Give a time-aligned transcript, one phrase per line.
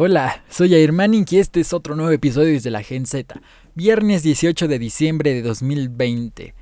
[0.00, 3.40] Hola, soy Air Manning y este es otro nuevo episodio desde la Gen Z.
[3.74, 6.54] Viernes 18 de diciembre de 2020.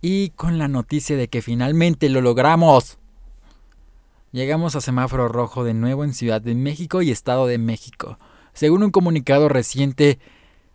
[0.00, 2.96] Y con la noticia de que finalmente lo logramos.
[4.32, 8.18] Llegamos a semáforo rojo de nuevo en Ciudad de México y Estado de México.
[8.54, 10.18] Según un comunicado reciente,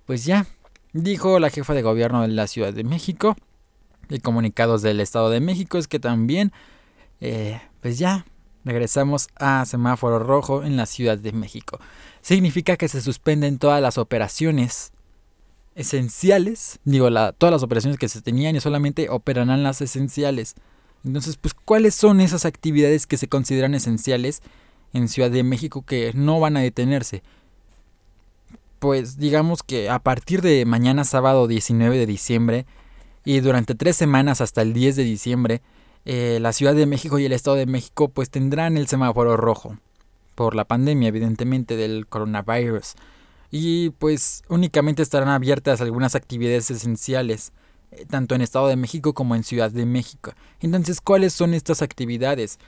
[0.05, 0.45] pues ya,
[0.93, 3.35] dijo la jefa de gobierno de la Ciudad de México.
[4.11, 6.51] Y comunicados del Estado de México es que también,
[7.19, 8.27] eh, pues ya,
[8.65, 11.79] regresamos a semáforo rojo en la Ciudad de México.
[12.21, 14.91] Significa que se suspenden todas las operaciones
[15.75, 20.55] esenciales, digo, todas las operaciones que se tenían y solamente operarán las esenciales.
[21.05, 24.41] Entonces, pues, ¿cuáles son esas actividades que se consideran esenciales
[24.93, 27.21] en Ciudad de México que no van a detenerse?
[28.79, 32.65] Pues digamos que a partir de mañana sábado 19 de diciembre
[33.23, 35.61] y durante tres semanas hasta el 10 de diciembre,
[36.05, 39.77] eh, la Ciudad de México y el Estado de México pues tendrán el semáforo rojo
[40.35, 42.93] por la pandemia evidentemente del coronavirus
[43.51, 47.53] y pues únicamente estarán abiertas algunas actividades esenciales
[47.91, 50.33] eh, tanto en Estado de México como en Ciudad de México.
[50.59, 52.59] Entonces, ¿cuáles son estas actividades?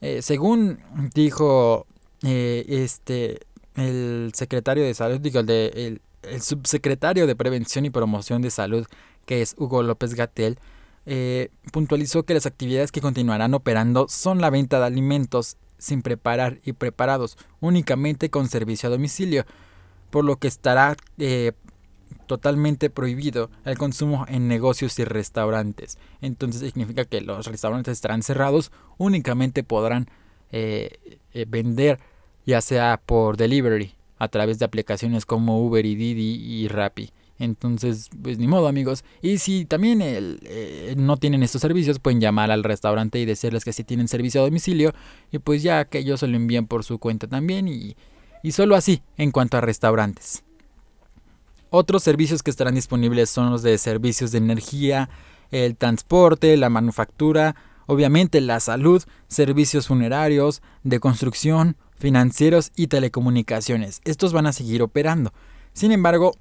[0.00, 0.80] Eh, según
[1.14, 1.86] dijo
[2.22, 3.40] este
[3.76, 8.86] el secretario de salud, digo, el, el subsecretario de Prevención y Promoción de Salud,
[9.26, 10.58] que es Hugo López Gatel,
[11.06, 16.58] eh, puntualizó que las actividades que continuarán operando son la venta de alimentos sin preparar
[16.64, 19.46] y preparados únicamente con servicio a domicilio,
[20.10, 21.52] por lo que estará eh,
[22.26, 25.98] totalmente prohibido el consumo en negocios y restaurantes.
[26.20, 30.08] Entonces significa que los restaurantes estarán cerrados, únicamente podrán
[30.50, 31.98] eh, vender
[32.46, 37.12] ya sea por delivery a través de aplicaciones como Uber y Didi y Rappi.
[37.38, 39.04] Entonces, pues ni modo amigos.
[39.22, 43.72] Y si también eh, no tienen estos servicios, pueden llamar al restaurante y decirles que
[43.72, 44.92] sí tienen servicio a domicilio.
[45.30, 47.68] Y pues ya que ellos se lo envían por su cuenta también.
[47.68, 47.96] Y,
[48.42, 50.44] y solo así en cuanto a restaurantes.
[51.70, 55.10] Otros servicios que estarán disponibles son los de servicios de energía,
[55.50, 64.00] el transporte, la manufactura, obviamente la salud, servicios funerarios, de construcción, financieros y telecomunicaciones.
[64.04, 65.32] Estos van a seguir operando.
[65.76, 66.32] Sin embargo,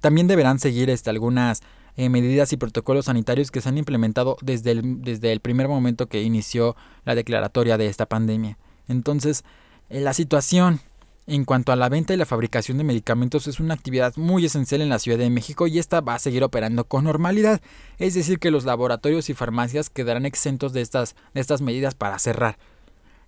[0.00, 1.62] también deberán seguir este, algunas
[1.96, 6.08] eh, medidas y protocolos sanitarios que se han implementado desde el, desde el primer momento
[6.08, 8.58] que inició la declaratoria de esta pandemia.
[8.88, 9.44] Entonces,
[9.88, 10.80] eh, la situación
[11.28, 14.80] en cuanto a la venta y la fabricación de medicamentos es una actividad muy esencial
[14.80, 17.60] en la Ciudad de México y esta va a seguir operando con normalidad.
[17.98, 22.18] Es decir, que los laboratorios y farmacias quedarán exentos de estas, de estas medidas para
[22.18, 22.58] cerrar.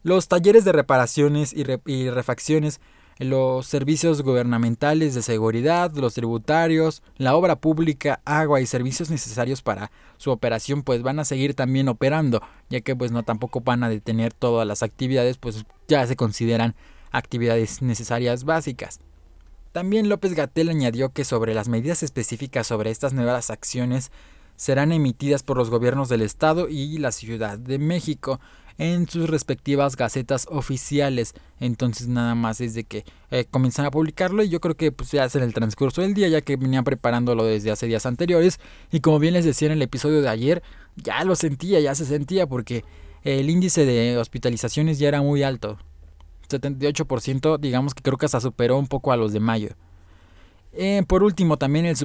[0.02, 2.80] Los talleres de reparaciones y, y refacciones
[3.18, 9.90] los servicios gubernamentales de seguridad, los tributarios, la obra pública, agua y servicios necesarios para
[10.16, 13.88] su operación pues van a seguir también operando, ya que pues no tampoco van a
[13.88, 16.74] detener todas las actividades, pues ya se consideran
[17.12, 19.00] actividades necesarias básicas.
[19.72, 24.12] También López Gatel añadió que sobre las medidas específicas sobre estas nuevas acciones
[24.56, 28.40] serán emitidas por los gobiernos del Estado y la Ciudad de México,
[28.78, 31.34] en sus respectivas gacetas oficiales.
[31.60, 35.12] Entonces nada más es de que eh, comienzan a publicarlo y yo creo que pues,
[35.12, 38.58] ya es en el transcurso del día ya que venían preparándolo desde hace días anteriores
[38.90, 40.62] y como bien les decía en el episodio de ayer
[40.96, 42.84] ya lo sentía, ya se sentía porque
[43.22, 45.78] el índice de hospitalizaciones ya era muy alto.
[46.48, 49.70] 78% digamos que creo que hasta superó un poco a los de mayo.
[50.76, 51.96] Eh, por último, también el,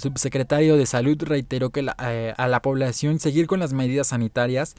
[0.00, 4.74] subsecretario de Salud reiteró que eh, a la población seguir con las medidas sanitarias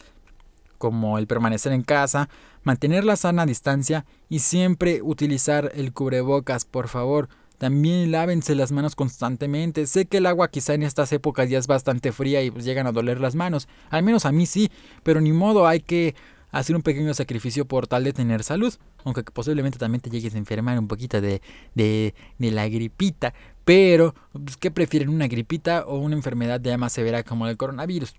[0.79, 2.29] como el permanecer en casa,
[2.63, 7.29] mantener la sana distancia y siempre utilizar el cubrebocas, por favor.
[7.59, 9.85] También lávense las manos constantemente.
[9.85, 12.88] Sé que el agua quizá en estas épocas ya es bastante fría y pues llegan
[12.88, 13.68] a doler las manos.
[13.89, 14.72] Al menos a mí sí,
[15.03, 16.16] pero ni modo hay que
[16.51, 18.73] hacer un pequeño sacrificio por tal de tener salud.
[19.03, 21.41] Aunque posiblemente también te llegues a enfermar un poquito de,
[21.75, 23.34] de, de la gripita.
[23.66, 25.09] Pero, pues, ¿qué prefieren?
[25.09, 28.16] ¿Una gripita o una enfermedad ya más severa como el coronavirus?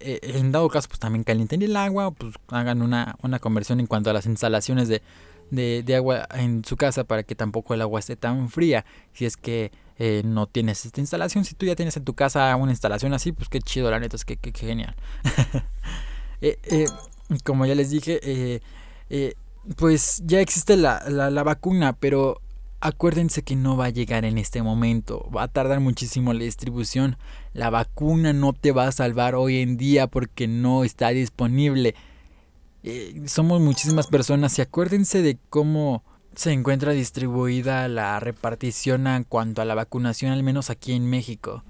[0.00, 3.86] Eh, en dado caso, pues también calienten el agua, pues hagan una, una conversión en
[3.86, 5.02] cuanto a las instalaciones de,
[5.50, 8.84] de, agua en su casa para que tampoco el agua esté tan fría.
[9.12, 12.54] Si es que eh, no tienes esta instalación, si tú ya tienes en tu casa
[12.56, 14.94] una instalación así, pues qué chido, la neta, es que, que, genial.
[16.40, 16.86] Eh,
[17.42, 18.60] como ya les dije,
[19.74, 22.40] pues ya existe la, la, la vacuna, pero
[22.80, 27.16] Acuérdense que no va a llegar en este momento, va a tardar muchísimo la distribución.
[27.52, 31.96] La vacuna no te va a salvar hoy en día porque no está disponible.
[32.84, 36.04] Eh, somos muchísimas personas y acuérdense de cómo
[36.36, 41.64] se encuentra distribuida la repartición en cuanto a la vacunación, al menos aquí en México.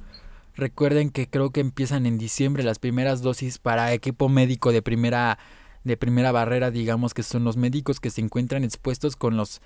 [0.56, 5.38] Recuerden que creo que empiezan en diciembre las primeras dosis para equipo médico de primera
[5.84, 9.62] de primera barrera, digamos que son los médicos que se encuentran expuestos con los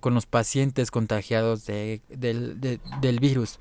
[0.00, 3.58] con los pacientes contagiados de, del virus.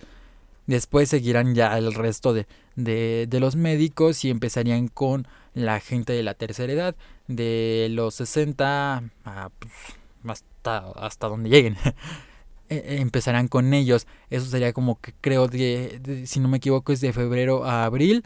[0.68, 2.45] Después seguirán ya el resto de,
[2.75, 6.95] de, los médicos y empezarían con la gente de la tercera edad,
[7.27, 9.74] de los 60 a, pues,
[10.27, 11.77] hasta, hasta donde lleguen.
[12.69, 14.07] E, e, empezarán con ellos.
[14.29, 18.25] Eso sería como que creo que, si no me equivoco, es de febrero a abril.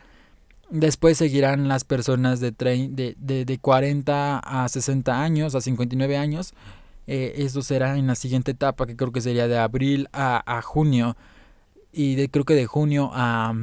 [0.71, 6.55] Después seguirán las personas de, de, de, de 40 a 60 años, a 59 años.
[7.07, 11.17] Eh, eso será en la siguiente etapa, que creo que sería de abril a, junio
[11.91, 13.53] y de, creo que de junio a,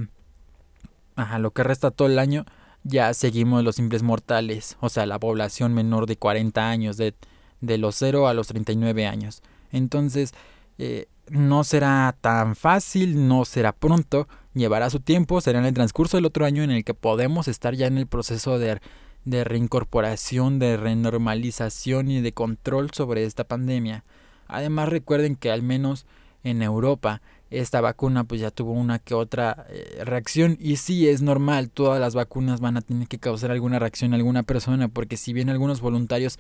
[1.17, 2.45] a lo que resta todo el año
[2.85, 7.15] ya seguimos los simples mortales, o sea, la población menor de 40 años, de,
[7.61, 9.43] de los 0 a los 39 años.
[9.73, 10.33] Entonces,
[10.79, 16.17] eh, no será tan fácil, no será pronto, llevará su tiempo, será en el transcurso
[16.17, 18.81] del otro año en el que podemos estar ya en el proceso de,
[19.31, 24.05] de reincorporación, de renormalización y de control sobre esta pandemia.
[24.47, 26.07] Además recuerden que al menos
[26.45, 27.21] en Europa
[27.51, 32.01] esta vacuna pues ya tuvo una que otra eh, reacción y sí es normal, todas
[32.01, 35.49] las vacunas van a tener que causar alguna reacción a alguna persona porque si bien
[35.49, 36.39] algunos voluntarios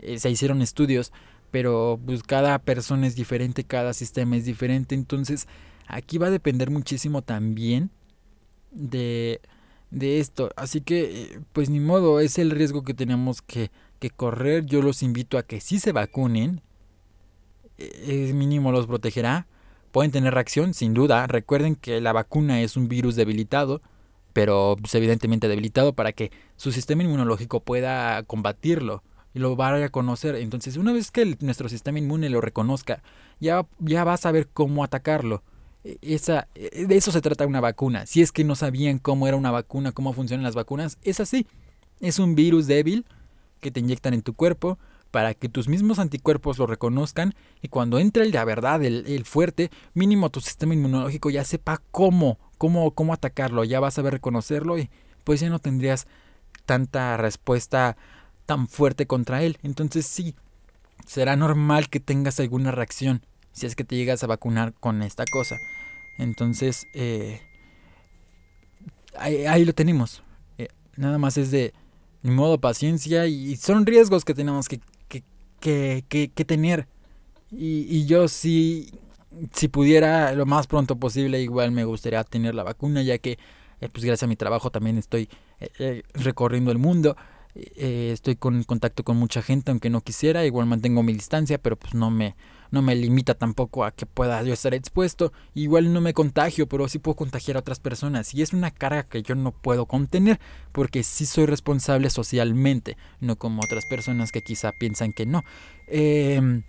[0.00, 1.12] eh, se hicieron estudios,
[1.50, 5.46] pero pues cada persona es diferente, cada sistema es diferente, entonces
[5.86, 7.90] aquí va a depender muchísimo también
[8.70, 9.40] de,
[9.90, 14.10] de esto, así que eh, pues ni modo, es el riesgo que tenemos que, que
[14.10, 16.60] correr, yo los invito a que sí se vacunen,
[17.78, 19.46] es mínimo los protegerá,
[19.92, 21.26] Pueden tener reacción, sin duda.
[21.26, 23.80] Recuerden que la vacuna es un virus debilitado,
[24.32, 29.02] pero pues, evidentemente debilitado para que su sistema inmunológico pueda combatirlo
[29.34, 30.34] y lo vaya a conocer.
[30.36, 33.02] Entonces, una vez que nuestro sistema inmune lo reconozca,
[33.40, 35.42] ya, ya va a saber cómo atacarlo.
[36.02, 38.06] Esa, e, de eso se trata una vacuna.
[38.06, 41.46] Si es que no sabían cómo era una vacuna, cómo funcionan las vacunas, es así.
[42.00, 43.04] Es un virus débil
[43.60, 44.78] que te inyectan en tu cuerpo
[45.10, 49.70] para que tus mismos anticuerpos lo reconozcan y cuando entre el de verdad, el, fuerte,
[49.94, 54.78] mínimo tu sistema inmunológico ya sepa cómo, cómo, cómo atacarlo, ya vas a saber reconocerlo
[54.78, 54.90] y
[55.24, 56.06] pues ya no tendrías
[56.66, 57.96] tanta respuesta
[58.46, 59.58] tan fuerte contra él.
[59.62, 60.34] Entonces sí,
[61.06, 65.24] será normal que tengas alguna reacción si es que te llegas a vacunar con esta
[65.24, 65.56] cosa.
[66.18, 67.40] Entonces, eh,
[69.16, 70.22] ahí, lo tenemos.
[70.58, 71.72] Eh, nada más es de
[72.22, 74.80] modo paciencia y son riesgos que tenemos que,
[75.60, 76.86] que, que, tener.
[77.50, 78.90] Y, y, yo sí,
[79.54, 83.38] si pudiera lo más pronto posible, igual me gustaría tener la vacuna, ya que
[83.80, 85.28] eh, pues gracias a mi trabajo también estoy
[85.60, 87.16] eh, recorriendo el mundo.
[87.54, 91.94] Estoy con contacto con mucha gente, aunque no quisiera, igual mantengo mi distancia, pero pues
[91.94, 92.36] no me,
[92.70, 95.32] no me limita tampoco a que pueda yo estar expuesto.
[95.54, 98.34] Igual no me contagio, pero sí puedo contagiar a otras personas.
[98.34, 100.38] Y es una carga que yo no puedo contener,
[100.72, 105.42] porque sí soy responsable socialmente, no como otras personas que quizá piensan que no.
[105.88, 106.62] Em,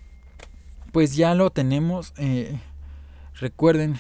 [0.92, 2.14] pues ya lo tenemos.
[2.18, 2.60] Eh,
[3.36, 4.00] recuerden,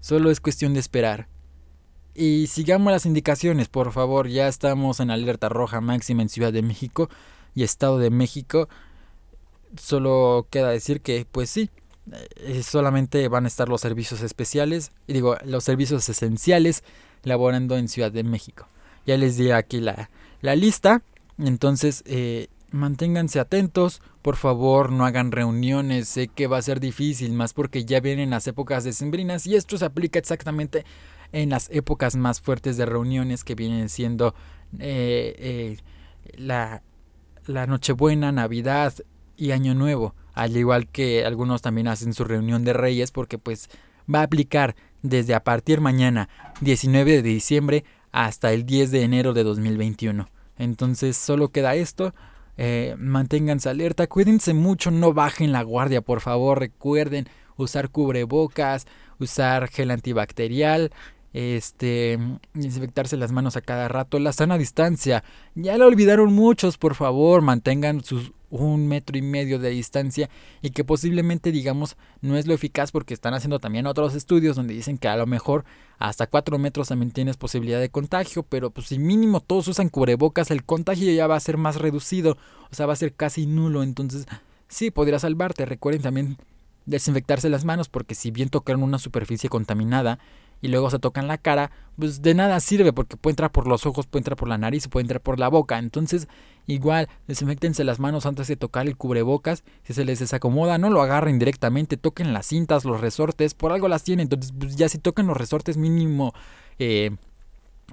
[0.00, 1.28] solo es cuestión de esperar.
[2.16, 4.28] Y sigamos las indicaciones, por favor.
[4.28, 7.10] Ya estamos en alerta roja máxima en Ciudad de México
[7.54, 8.68] y Estado de México
[9.80, 11.70] solo queda decir que, pues sí,
[12.36, 16.84] eh, solamente van a estar los servicios especiales, y digo, los servicios esenciales
[17.22, 18.66] laborando en Ciudad de México.
[19.06, 20.10] Ya les di aquí la,
[20.40, 21.02] la lista,
[21.38, 27.32] entonces eh, manténganse atentos, por favor no hagan reuniones, sé que va a ser difícil,
[27.32, 30.84] más porque ya vienen las épocas decembrinas y esto se aplica exactamente
[31.42, 34.34] en las épocas más fuertes de reuniones que vienen siendo
[34.78, 35.76] eh,
[36.36, 36.82] la,
[37.46, 38.94] la Nochebuena, Navidad,
[39.36, 43.68] y Año Nuevo, al igual que algunos también hacen su reunión de reyes porque pues
[44.12, 46.28] va a aplicar desde a partir mañana
[46.60, 50.28] 19 de diciembre hasta el 10 de enero de 2021.
[50.58, 52.14] Entonces solo queda esto.
[52.58, 56.58] Eh, manténganse alerta, cuídense mucho, no bajen la guardia, por favor.
[56.58, 57.28] Recuerden
[57.58, 58.86] usar cubrebocas,
[59.18, 60.90] usar gel antibacterial,
[61.36, 62.18] este,
[62.54, 65.22] desinfectarse las manos a cada rato, la sana distancia.
[65.54, 70.30] Ya lo olvidaron muchos, por favor, mantengan sus un metro y medio de distancia
[70.62, 74.72] y que posiblemente digamos no es lo eficaz porque están haciendo también otros estudios donde
[74.72, 75.64] dicen que a lo mejor
[75.98, 80.50] hasta cuatro metros también tienes posibilidad de contagio, pero pues si mínimo todos usan cubrebocas
[80.52, 82.38] el contagio ya va a ser más reducido,
[82.70, 84.26] o sea va a ser casi nulo, entonces
[84.68, 86.38] sí podría salvarte, recuerden también
[86.86, 90.20] desinfectarse las manos porque si bien tocaron una superficie contaminada
[90.60, 93.86] y luego se tocan la cara, pues de nada sirve porque puede entrar por los
[93.86, 95.78] ojos, puede entrar por la nariz, puede entrar por la boca.
[95.78, 96.28] Entonces,
[96.66, 99.64] igual, desinfectense las manos antes de tocar el cubrebocas.
[99.84, 103.88] Si se les desacomoda, no lo agarren directamente, toquen las cintas, los resortes, por algo
[103.88, 104.24] las tienen.
[104.24, 106.32] Entonces, pues ya si tocan los resortes mínimo,
[106.78, 107.10] eh,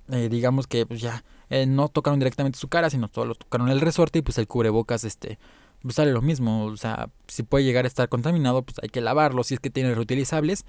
[0.10, 3.82] eh, digamos que pues ya eh, no tocaron directamente su cara, sino solo tocaron el
[3.82, 5.38] resorte y pues el cubrebocas, este,
[5.82, 6.66] pues sale lo mismo.
[6.66, 9.70] O sea, si puede llegar a estar contaminado, pues hay que lavarlo si es que
[9.70, 10.66] tiene reutilizables.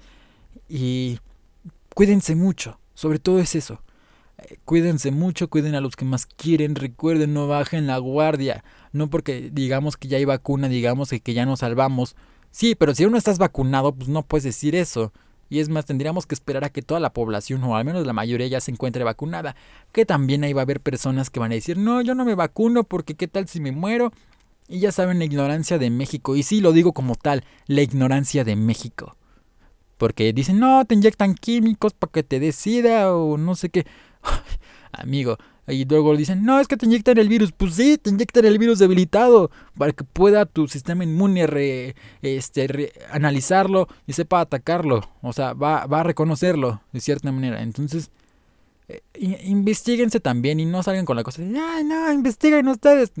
[0.69, 1.19] Y
[1.95, 3.81] cuídense mucho, sobre todo es eso.
[4.37, 8.63] Eh, cuídense mucho, cuiden a los que más quieren, recuerden, no bajen la guardia.
[8.91, 12.15] No porque digamos que ya hay vacuna, digamos que, que ya nos salvamos.
[12.51, 15.11] Sí, pero si aún no estás vacunado, pues no puedes decir eso.
[15.49, 18.13] Y es más, tendríamos que esperar a que toda la población, o al menos la
[18.13, 19.55] mayoría, ya se encuentre vacunada.
[19.91, 22.35] Que también ahí va a haber personas que van a decir, no, yo no me
[22.35, 24.11] vacuno porque qué tal si me muero.
[24.67, 26.35] Y ya saben la ignorancia de México.
[26.35, 29.15] Y sí, lo digo como tal, la ignorancia de México.
[29.97, 33.85] Porque dicen, no, te inyectan químicos para que te decida o no sé qué.
[34.91, 35.37] Amigo,
[35.67, 37.51] y luego dicen, no, es que te inyectan el virus.
[37.51, 43.87] Pues sí, te inyectan el virus debilitado para que pueda tu sistema inmune este, analizarlo
[44.05, 45.01] y sepa atacarlo.
[45.21, 47.63] O sea, va, va a reconocerlo de cierta manera.
[47.63, 48.11] Entonces,
[48.87, 49.01] eh,
[49.45, 53.11] investiguense también y no salgan con la cosa de, no, investiguen ustedes.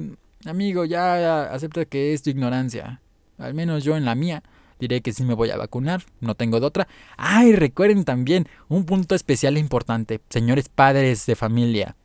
[0.45, 3.01] Amigo, ya acepta que es tu ignorancia.
[3.39, 4.43] Al menos yo en la mía
[4.79, 6.87] diré que sí me voy a vacunar, no tengo de otra.
[7.17, 11.95] Ay, recuerden también un punto especial e importante, señores padres de familia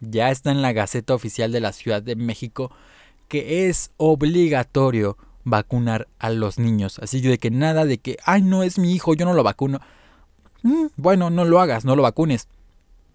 [0.00, 2.70] ya está en la Gaceta Oficial de la Ciudad de México
[3.28, 6.98] que es obligatorio vacunar a los niños.
[6.98, 9.80] Así de que nada de que, ay, no es mi hijo, yo no lo vacuno.
[10.62, 12.48] Mm, bueno, no lo hagas, no lo vacunes.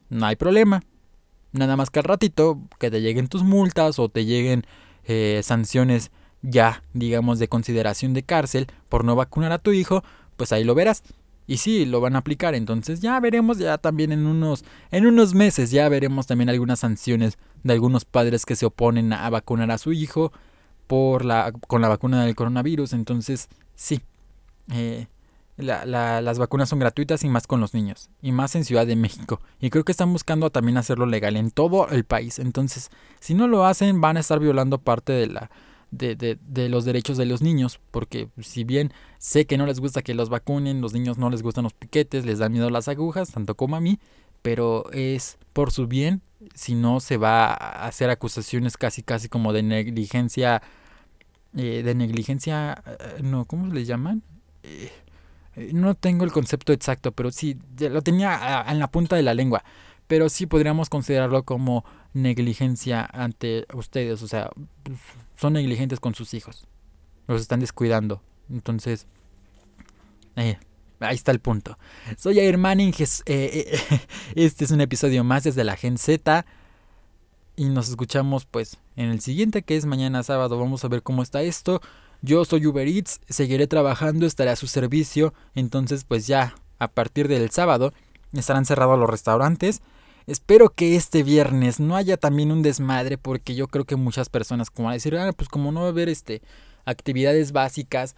[0.10, 0.84] No hay problema.
[1.52, 4.66] Nada más que al ratito que te lleguen tus multas o te lleguen
[5.04, 6.12] eh, sanciones
[6.46, 10.04] ya, digamos, de consideración de cárcel por no vacunar a tu hijo,
[10.38, 11.04] pues ahí lo verás.
[11.48, 15.36] Y sí, lo van a aplicar, entonces ya veremos ya también en unos en unos
[15.36, 19.78] meses ya veremos también algunas sanciones de algunos padres que se oponen a vacunar a
[19.78, 20.32] su hijo
[20.88, 24.02] por la con la vacuna del coronavirus, entonces sí.
[24.72, 25.08] Eh,
[25.58, 29.40] las vacunas son gratuitas y más con los niños, y más en Ciudad de México.
[29.62, 32.40] Y creo que están buscando también hacerlo legal en todo el país.
[32.40, 32.90] Entonces,
[33.22, 35.50] si no lo hacen, van a estar violando parte de la,
[35.92, 40.01] de, de, los derechos de los niños, porque si bien sé que no les gusta
[40.01, 43.32] que los vacunen, los niños no les gustan los piquetes, les dan miedo las agujas,
[43.32, 44.00] tanto como a mí,
[44.42, 46.22] pero es por su bien,
[46.54, 50.62] si no se va a hacer acusaciones casi casi como de negligencia,
[51.56, 54.22] eh, de negligencia, eh, no, ¿cómo le llaman?
[54.63, 54.92] Eh,
[55.72, 59.63] no tengo el concepto exacto, pero sí, lo tenía en la punta de la lengua,
[60.08, 64.50] pero sí podríamos considerarlo como negligencia ante ustedes, o sea,
[64.84, 65.00] pues,
[65.36, 66.68] son negligentes con sus hijos,
[67.28, 69.08] los están descuidando, entonces,
[70.36, 70.58] eh,
[71.00, 71.78] ahí está el punto.
[72.18, 73.80] Soy Air eh, eh,
[74.36, 76.46] este es un episodio más desde la Gen Z
[77.56, 81.24] y nos escuchamos pues en el siguiente que es mañana sábado, vamos a ver cómo
[81.24, 81.82] está esto.
[82.22, 87.28] Yo soy Uber Eats, seguiré trabajando, estaré a su servicio, entonces pues ya a partir
[87.28, 87.94] del sábado
[88.34, 89.82] estarán cerrados los restaurantes
[90.27, 94.72] Espero que este viernes no haya también un desmadre porque yo creo que muchas personas
[94.72, 96.41] como van a decir, ah, pues como no va a haber este,
[96.86, 98.15] actividades básicas,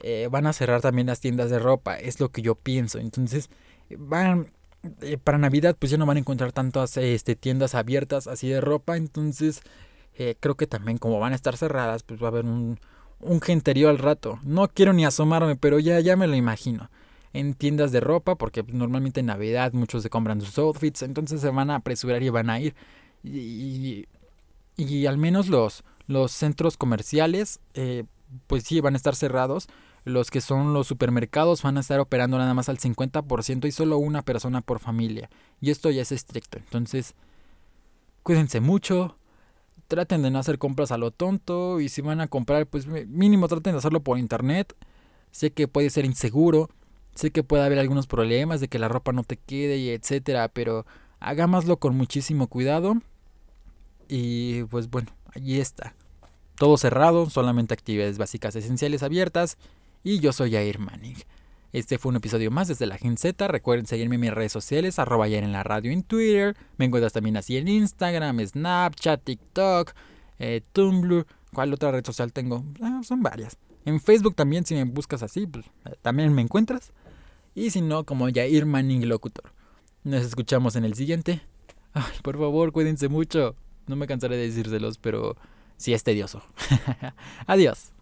[0.00, 2.98] eh, van a cerrar también las tiendas de ropa, es lo que yo pienso.
[2.98, 3.50] Entonces,
[3.98, 4.52] van,
[5.00, 8.60] eh, para Navidad pues ya no van a encontrar tantas este, tiendas abiertas así de
[8.60, 9.62] ropa, entonces
[10.14, 12.78] eh, creo que también como van a estar cerradas pues va a haber un,
[13.18, 14.38] un genterío al rato.
[14.44, 16.90] No quiero ni asomarme, pero ya, ya me lo imagino
[17.32, 21.50] en tiendas de ropa, porque normalmente en Navidad muchos se compran sus outfits, entonces se
[21.50, 22.74] van a apresurar y van a ir.
[23.22, 24.06] Y,
[24.76, 28.04] y, al menos los, los centros comerciales, eh,
[28.46, 29.68] pues sí, van a estar cerrados.
[30.04, 33.98] Los que son los supermercados van a estar operando nada más al 50% y solo
[33.98, 35.28] una persona por familia.
[35.60, 36.58] Y esto ya es estricto.
[36.58, 37.14] Entonces,
[38.22, 39.18] cuídense mucho.
[39.88, 41.80] Traten de no hacer compras a lo tonto.
[41.80, 44.74] Y si van a comprar, pues mínimo traten de hacerlo por internet.
[45.32, 46.70] Sé que puede ser inseguro.
[47.14, 50.48] Sé que puede haber algunos problemas de que la ropa no te quede y etcétera,
[50.48, 50.86] pero
[51.18, 52.94] hagámoslo con muchísimo cuidado.
[54.08, 55.94] Y pues bueno, allí está.
[56.56, 59.56] Todo cerrado, solamente actividades básicas esenciales abiertas.
[60.02, 60.78] Y yo soy Jair.
[61.72, 63.46] Este fue un episodio más desde la Gen Z.
[63.48, 66.56] Recuerden seguirme en mis redes sociales, arroba Jair en la radio en Twitter.
[66.78, 69.92] Me encuentras también así en Instagram, Snapchat, TikTok,
[70.38, 71.26] eh, Tumblr.
[71.52, 72.64] ¿Cuál otra red social tengo?
[72.82, 73.56] Ah, son varias.
[73.84, 76.92] En Facebook también, si me buscas así, pues eh, también me encuentras.
[77.54, 79.52] Y si no, como Jair Manning Locutor.
[80.04, 81.42] Nos escuchamos en el siguiente.
[82.22, 83.56] Por favor, cuídense mucho.
[83.86, 85.36] No me cansaré de decírselos, pero
[85.76, 86.42] sí es tedioso.
[87.46, 87.92] Adiós.